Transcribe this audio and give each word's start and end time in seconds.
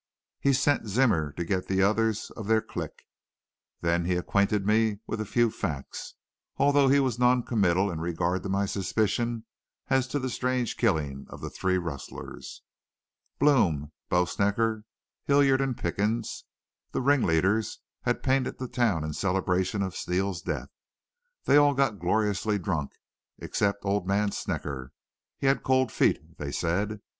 He 0.39 0.53
sent 0.53 0.87
Zimmer 0.87 1.31
to 1.33 1.45
get 1.45 1.67
the 1.67 1.83
others 1.83 2.31
of 2.31 2.47
their 2.47 2.59
clique. 2.59 3.03
Then 3.81 4.05
he 4.05 4.15
acquainted 4.15 4.65
me 4.65 4.97
with 5.05 5.21
a 5.21 5.27
few 5.27 5.51
facts, 5.51 6.15
although 6.57 6.87
he 6.87 6.99
was 6.99 7.19
noncommittal 7.19 7.91
in 7.91 8.01
regard 8.01 8.41
to 8.41 8.49
my 8.49 8.65
suspicion 8.65 9.45
as 9.89 10.07
to 10.07 10.17
the 10.17 10.31
strange 10.31 10.75
killing 10.75 11.27
of 11.29 11.39
the 11.39 11.51
three 11.51 11.77
rustlers. 11.77 12.63
"Blome, 13.37 13.91
Bo 14.09 14.25
Snecker, 14.25 14.85
Hilliard, 15.25 15.61
and 15.61 15.77
Pickens, 15.77 16.45
the 16.93 16.99
ringleaders, 17.01 17.77
had 18.01 18.23
painted 18.23 18.57
the 18.57 18.67
town 18.67 19.03
in 19.03 19.13
celebration 19.13 19.83
of 19.83 19.95
Steele's 19.95 20.41
death. 20.41 20.69
They 21.45 21.57
all 21.57 21.75
got 21.75 21.99
gloriously 21.99 22.57
drunk 22.57 22.93
except 23.37 23.85
old 23.85 24.07
man 24.07 24.31
Snecker. 24.31 24.93
He 25.37 25.45
had 25.45 25.61
cold 25.61 25.91
feet, 25.91 26.39
they 26.39 26.51
said. 26.51 27.01